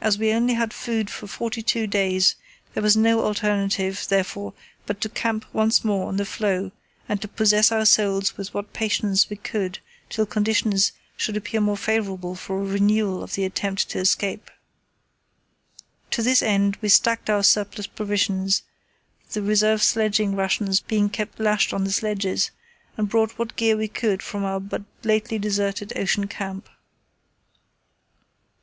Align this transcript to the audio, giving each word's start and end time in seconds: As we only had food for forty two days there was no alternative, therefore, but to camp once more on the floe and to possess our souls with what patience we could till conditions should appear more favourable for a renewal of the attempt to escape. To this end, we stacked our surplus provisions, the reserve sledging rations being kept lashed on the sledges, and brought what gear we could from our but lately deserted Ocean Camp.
As 0.00 0.16
we 0.16 0.32
only 0.32 0.54
had 0.54 0.72
food 0.72 1.10
for 1.10 1.26
forty 1.26 1.60
two 1.62 1.86
days 1.86 2.34
there 2.72 2.82
was 2.82 2.96
no 2.96 3.20
alternative, 3.22 4.06
therefore, 4.08 4.54
but 4.86 5.02
to 5.02 5.10
camp 5.10 5.44
once 5.52 5.84
more 5.84 6.08
on 6.08 6.16
the 6.16 6.24
floe 6.24 6.72
and 7.10 7.20
to 7.20 7.28
possess 7.28 7.70
our 7.70 7.84
souls 7.84 8.38
with 8.38 8.54
what 8.54 8.72
patience 8.72 9.28
we 9.28 9.36
could 9.36 9.80
till 10.08 10.24
conditions 10.24 10.92
should 11.14 11.36
appear 11.36 11.60
more 11.60 11.76
favourable 11.76 12.34
for 12.34 12.58
a 12.58 12.64
renewal 12.64 13.22
of 13.22 13.34
the 13.34 13.44
attempt 13.44 13.90
to 13.90 13.98
escape. 13.98 14.50
To 16.12 16.22
this 16.22 16.40
end, 16.42 16.78
we 16.80 16.88
stacked 16.88 17.28
our 17.28 17.42
surplus 17.44 17.86
provisions, 17.86 18.62
the 19.32 19.42
reserve 19.42 19.82
sledging 19.82 20.34
rations 20.34 20.80
being 20.80 21.10
kept 21.10 21.38
lashed 21.38 21.74
on 21.74 21.84
the 21.84 21.92
sledges, 21.92 22.50
and 22.96 23.10
brought 23.10 23.32
what 23.32 23.56
gear 23.56 23.76
we 23.76 23.88
could 23.88 24.22
from 24.22 24.42
our 24.42 24.58
but 24.58 24.84
lately 25.04 25.38
deserted 25.38 25.92
Ocean 25.96 26.28
Camp. 26.28 26.66